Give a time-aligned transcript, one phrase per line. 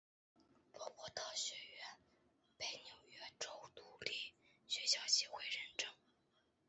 [0.73, 1.99] 罗伯特学院
[2.57, 4.13] 被纽约州独立
[4.65, 5.87] 学校协会认证。